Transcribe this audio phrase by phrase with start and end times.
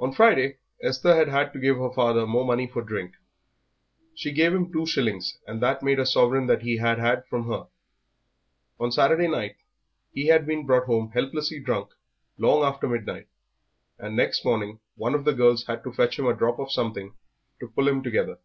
[0.00, 3.12] On Friday Esther had had to give her father more money for drink.
[4.12, 7.46] She gave him two shillings, and that made a sovereign that he had had from
[7.48, 7.66] her.
[8.80, 9.54] On Saturday night
[10.12, 11.90] he had been brought home helplessly drunk
[12.36, 13.28] long after midnight,
[13.96, 17.14] and next morning one of the girls had to fetch him a drop of something
[17.60, 18.38] to pull him together.